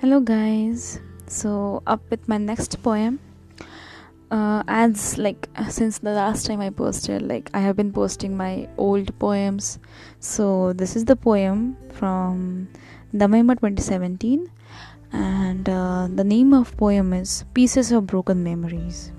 Hello, 0.00 0.18
guys. 0.18 0.98
So, 1.26 1.82
up 1.86 2.00
with 2.08 2.26
my 2.26 2.38
next 2.38 2.82
poem. 2.82 3.20
Uh, 4.30 4.62
as 4.66 5.18
like 5.18 5.46
since 5.68 5.98
the 5.98 6.12
last 6.12 6.46
time 6.46 6.62
I 6.62 6.70
posted, 6.70 7.20
like 7.20 7.50
I 7.52 7.60
have 7.60 7.76
been 7.76 7.92
posting 7.92 8.34
my 8.34 8.66
old 8.78 9.12
poems. 9.18 9.78
So, 10.18 10.72
this 10.72 10.96
is 10.96 11.04
the 11.04 11.16
poem 11.16 11.76
from 11.92 12.70
Damaima 13.12 13.60
2017, 13.60 14.50
and 15.12 15.68
uh, 15.68 16.08
the 16.08 16.24
name 16.24 16.54
of 16.54 16.74
poem 16.78 17.12
is 17.12 17.44
Pieces 17.52 17.92
of 17.92 18.06
Broken 18.06 18.42
Memories. 18.42 19.12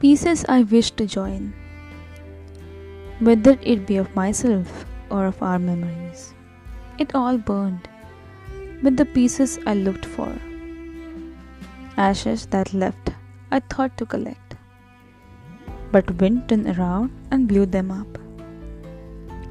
Pieces 0.00 0.46
I 0.48 0.62
wish 0.62 0.92
to 0.92 1.04
join, 1.04 1.52
whether 3.20 3.58
it 3.60 3.86
be 3.86 3.98
of 3.98 4.16
myself 4.16 4.86
or 5.10 5.26
of 5.26 5.42
our 5.42 5.58
memories. 5.58 6.32
It 6.98 7.14
all 7.14 7.36
burned 7.36 7.86
with 8.82 8.96
the 8.96 9.04
pieces 9.04 9.58
I 9.66 9.74
looked 9.74 10.06
for. 10.06 10.32
Ashes 11.96 12.46
that 12.46 12.72
left, 12.72 13.10
I 13.50 13.60
thought 13.60 13.96
to 13.96 14.06
collect, 14.06 14.54
but 15.90 16.20
wind 16.20 16.48
turned 16.48 16.68
around 16.78 17.10
and 17.30 17.48
blew 17.48 17.66
them 17.66 17.90
up. 17.90 18.18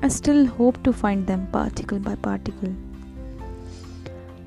I 0.02 0.08
still 0.08 0.46
hope 0.46 0.82
to 0.84 0.94
find 0.94 1.28
them 1.28 1.48
particle 1.52 2.00
by 2.00 2.16
particle. 2.16 2.74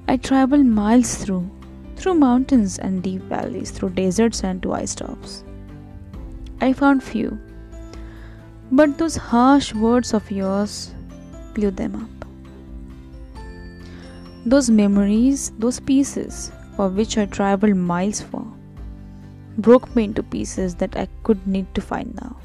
I 0.09 0.17
traveled 0.17 0.65
miles 0.65 1.17
through, 1.17 1.51
through 1.97 2.15
mountains 2.15 2.79
and 2.79 3.03
deep 3.03 3.23
valleys, 3.23 3.71
through 3.71 3.91
deserts 3.91 4.43
and 4.45 4.63
to 4.63 4.73
ice 4.73 4.95
tops. 4.95 5.45
I 6.61 6.73
found 6.73 7.03
few, 7.03 7.39
but 8.73 8.97
those 8.99 9.17
harsh 9.17 9.75
words 9.75 10.15
of 10.15 10.31
yours 10.31 10.95
blew 11.55 11.71
them 11.71 11.97
up. 11.97 12.30
Those 14.47 14.71
memories, 14.71 15.53
those 15.59 15.81
pieces 15.81 16.51
for 16.75 16.89
which 16.89 17.19
I 17.19 17.27
traveled 17.27 17.77
miles 17.77 18.23
for, 18.23 18.47
broke 19.59 19.95
me 19.95 20.05
into 20.05 20.23
pieces 20.23 20.75
that 20.77 20.97
I 20.97 21.09
could 21.25 21.47
need 21.47 21.75
to 21.75 21.83
find 21.83 22.15
now. 22.15 22.37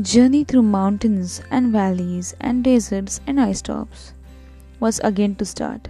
Journey 0.00 0.42
through 0.44 0.62
mountains 0.62 1.42
and 1.50 1.70
valleys 1.70 2.34
and 2.40 2.64
deserts 2.64 3.20
and 3.26 3.40
ice 3.40 3.60
tops 3.60 4.14
was 4.80 5.00
again 5.00 5.34
to 5.36 5.44
start. 5.44 5.88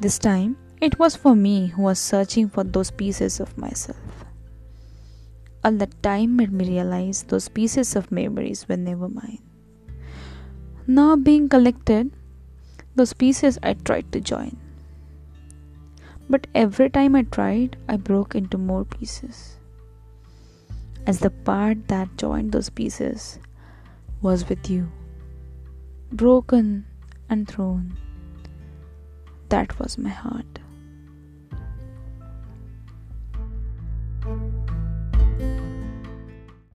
This 0.00 0.18
time 0.18 0.56
it 0.82 0.98
was 0.98 1.16
for 1.16 1.34
me 1.34 1.68
who 1.68 1.82
was 1.82 1.98
searching 1.98 2.50
for 2.50 2.64
those 2.64 2.90
pieces 2.90 3.40
of 3.40 3.56
myself. 3.56 3.96
All 5.64 5.72
that 5.72 6.02
time 6.02 6.36
made 6.36 6.52
me 6.52 6.68
realize 6.68 7.22
those 7.22 7.48
pieces 7.48 7.96
of 7.96 8.12
memories 8.12 8.68
were 8.68 8.76
never 8.76 9.08
mine. 9.08 9.40
Now 10.86 11.16
being 11.16 11.48
collected, 11.48 12.12
those 12.94 13.14
pieces 13.14 13.58
I 13.62 13.72
tried 13.72 14.12
to 14.12 14.20
join. 14.20 14.58
But 16.28 16.46
every 16.54 16.90
time 16.90 17.16
I 17.16 17.22
tried, 17.22 17.78
I 17.88 17.96
broke 17.96 18.34
into 18.34 18.58
more 18.58 18.84
pieces. 18.84 19.56
As 21.06 21.20
the 21.20 21.30
part 21.30 21.88
that 21.88 22.18
joined 22.18 22.52
those 22.52 22.68
pieces 22.68 23.38
was 24.20 24.46
with 24.48 24.68
you, 24.68 24.90
broken 26.12 26.84
and 27.30 27.48
thrown. 27.48 27.96
That 29.48 29.78
was 29.78 29.96
my 29.96 30.10
heart. 30.10 30.58